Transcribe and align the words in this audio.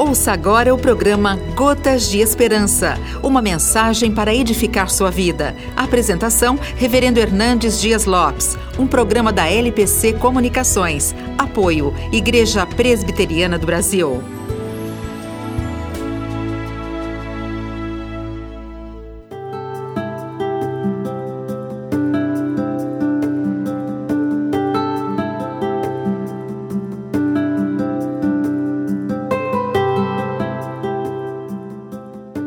Ouça 0.00 0.32
agora 0.32 0.74
o 0.74 0.78
programa 0.78 1.36
Gotas 1.54 2.08
de 2.08 2.20
Esperança, 2.20 2.98
uma 3.22 3.42
mensagem 3.42 4.10
para 4.10 4.34
edificar 4.34 4.88
sua 4.88 5.10
vida. 5.10 5.54
Apresentação: 5.76 6.58
Reverendo 6.74 7.20
Hernandes 7.20 7.78
Dias 7.78 8.06
Lopes, 8.06 8.56
um 8.78 8.86
programa 8.86 9.30
da 9.30 9.46
LPC 9.46 10.14
Comunicações. 10.14 11.14
Apoio: 11.36 11.94
Igreja 12.10 12.64
Presbiteriana 12.64 13.58
do 13.58 13.66
Brasil. 13.66 14.39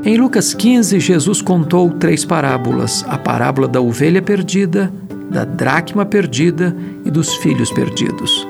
Em 0.06 0.18
Lucas 0.18 0.54
15, 0.54 1.00
Jesus 1.00 1.42
contou 1.42 1.90
três 1.92 2.26
parábolas: 2.26 3.06
a 3.08 3.18
parábola 3.18 3.70
da 3.70 3.80
ovelha 3.80 4.22
perdida, 4.22 4.92
da 5.32 5.46
dracma 5.46 6.06
perdida 6.06 6.76
e 7.06 7.10
dos 7.10 7.36
filhos 7.36 7.72
perdidos. 7.72 8.46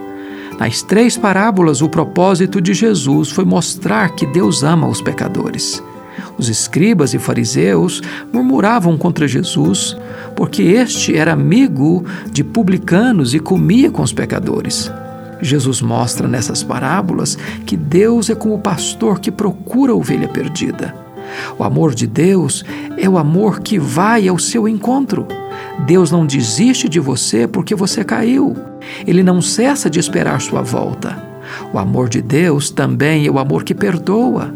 Nas 0.58 0.82
três 0.82 1.16
parábolas, 1.16 1.84
o 1.84 1.90
propósito 1.90 2.60
de 2.60 2.74
Jesus 2.74 3.30
foi 3.30 3.46
mostrar 3.46 4.16
que 4.16 4.26
Deus 4.26 4.64
ama 4.64 4.88
os 4.88 5.00
pecadores. 5.00 5.84
Os 6.40 6.50
escribas 6.50 7.14
e 7.14 7.20
fariseus 7.20 8.02
murmuravam 8.32 8.98
contra 8.98 9.28
Jesus 9.28 9.96
porque 10.36 10.64
este 10.64 11.16
era 11.16 11.34
amigo 11.34 12.04
de 12.32 12.44
publicanos 12.44 13.36
e 13.36 13.40
comia 13.40 13.92
com 13.92 14.02
os 14.02 14.12
pecadores. 14.12 14.92
Jesus 15.40 15.82
mostra 15.82 16.28
nessas 16.28 16.64
parábolas 16.64 17.38
que 17.64 17.78
Deus 17.78 18.32
é 18.32 18.36
como 18.36 18.56
o 18.56 18.60
pastor 18.60 19.20
que 19.20 19.30
procura 19.30 19.92
a 19.92 19.96
ovelha 19.96 20.28
perdida. 20.28 21.03
O 21.58 21.64
amor 21.64 21.94
de 21.94 22.08
Deus 22.08 22.64
é 22.98 23.08
o 23.08 23.18
amor 23.18 23.60
que 23.62 23.80
vai 23.80 24.28
ao 24.28 24.38
seu 24.38 24.68
encontro. 24.68 25.28
Deus 25.86 26.12
não 26.12 26.26
desiste 26.26 26.88
de 26.88 27.00
você 27.00 27.48
porque 27.48 27.76
você 27.76 28.04
caiu. 28.04 28.56
Ele 29.06 29.24
não 29.24 29.42
cessa 29.42 29.90
de 29.90 30.00
esperar 30.00 30.42
sua 30.42 30.62
volta. 30.62 31.18
O 31.74 31.80
amor 31.80 32.10
de 32.10 32.22
Deus 32.22 32.70
também 32.70 33.26
é 33.26 33.32
o 33.32 33.40
amor 33.40 33.64
que 33.64 33.74
perdoa. 33.74 34.54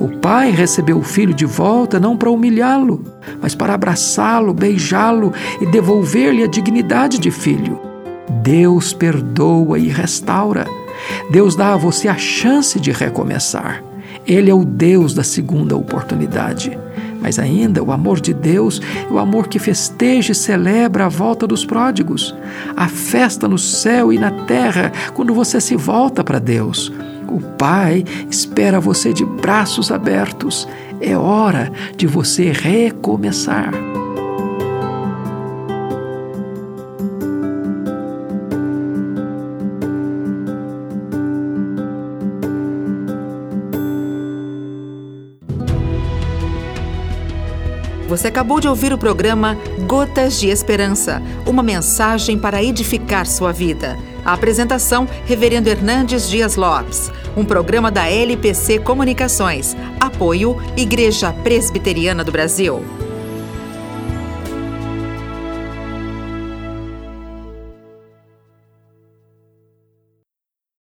O 0.00 0.08
pai 0.08 0.50
recebeu 0.50 0.98
o 0.98 1.02
filho 1.02 1.34
de 1.34 1.44
volta 1.44 2.00
não 2.00 2.16
para 2.16 2.30
humilhá-lo, 2.30 3.04
mas 3.40 3.54
para 3.54 3.74
abraçá-lo, 3.74 4.54
beijá-lo 4.54 5.32
e 5.60 5.66
devolver-lhe 5.66 6.42
a 6.42 6.46
dignidade 6.46 7.18
de 7.18 7.30
filho. 7.30 7.78
Deus 8.42 8.92
perdoa 8.92 9.78
e 9.78 9.88
restaura. 9.88 10.66
Deus 11.30 11.54
dá 11.54 11.74
a 11.74 11.76
você 11.76 12.08
a 12.08 12.16
chance 12.16 12.80
de 12.80 12.90
recomeçar. 12.90 13.82
Ele 14.26 14.50
é 14.50 14.54
o 14.54 14.64
Deus 14.64 15.14
da 15.14 15.22
segunda 15.22 15.76
oportunidade. 15.76 16.76
Mas 17.20 17.38
ainda 17.38 17.82
o 17.82 17.92
amor 17.92 18.20
de 18.20 18.34
Deus 18.34 18.80
é 19.08 19.12
o 19.12 19.18
amor 19.18 19.48
que 19.48 19.58
festeja 19.58 20.32
e 20.32 20.34
celebra 20.34 21.06
a 21.06 21.08
volta 21.08 21.46
dos 21.46 21.64
pródigos. 21.64 22.34
A 22.76 22.88
festa 22.88 23.48
no 23.48 23.58
céu 23.58 24.12
e 24.12 24.18
na 24.18 24.30
terra 24.30 24.92
quando 25.14 25.34
você 25.34 25.60
se 25.60 25.76
volta 25.76 26.22
para 26.22 26.38
Deus. 26.38 26.92
O 27.28 27.40
Pai 27.40 28.04
espera 28.30 28.80
você 28.80 29.12
de 29.12 29.24
braços 29.24 29.90
abertos. 29.90 30.68
É 31.00 31.16
hora 31.16 31.72
de 31.96 32.06
você 32.06 32.52
recomeçar. 32.52 33.85
Você 48.08 48.28
acabou 48.28 48.60
de 48.60 48.68
ouvir 48.68 48.92
o 48.92 48.98
programa 48.98 49.58
Gotas 49.86 50.38
de 50.38 50.48
Esperança, 50.48 51.20
uma 51.44 51.62
mensagem 51.62 52.38
para 52.38 52.62
edificar 52.62 53.26
sua 53.26 53.52
vida. 53.52 53.98
A 54.24 54.32
apresentação, 54.32 55.08
Reverendo 55.24 55.68
Hernandes 55.68 56.28
Dias 56.28 56.54
Lopes. 56.54 57.10
Um 57.36 57.44
programa 57.44 57.90
da 57.90 58.08
LPC 58.08 58.78
Comunicações. 58.78 59.76
Apoio, 59.98 60.56
Igreja 60.76 61.32
Presbiteriana 61.32 62.22
do 62.22 62.30
Brasil. 62.30 63.05